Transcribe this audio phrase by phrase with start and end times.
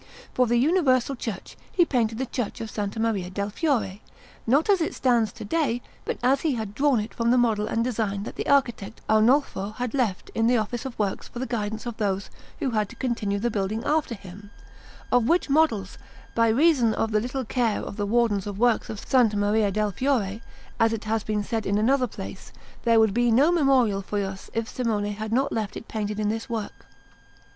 [0.33, 2.97] For the Universal Church he painted the Church of S.
[2.97, 4.01] Maria del Fiore,
[4.47, 7.67] not as it stands to day, but as he had drawn it from the model
[7.67, 11.45] and design that the architect Arnolfo had left in the Office of Works for the
[11.45, 14.49] guidance of those who had to continue the building after him;
[15.11, 15.99] of which models,
[16.33, 19.33] by reason of the little care of the Wardens of Works of S.
[19.35, 20.41] Maria del Fiore,
[20.79, 22.51] as it has been said in another place,
[22.85, 26.29] there would be no memorial for us if Simone had not left it painted in
[26.29, 26.87] this work.